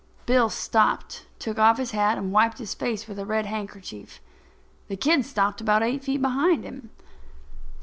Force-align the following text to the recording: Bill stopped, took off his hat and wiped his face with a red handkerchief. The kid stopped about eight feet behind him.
Bill 0.25 0.49
stopped, 0.49 1.27
took 1.37 1.59
off 1.59 1.77
his 1.77 1.91
hat 1.91 2.17
and 2.17 2.31
wiped 2.31 2.57
his 2.57 2.73
face 2.73 3.07
with 3.07 3.19
a 3.19 3.25
red 3.27 3.45
handkerchief. 3.45 4.19
The 4.87 4.97
kid 4.97 5.23
stopped 5.25 5.61
about 5.61 5.83
eight 5.83 6.03
feet 6.03 6.23
behind 6.23 6.63
him. 6.63 6.89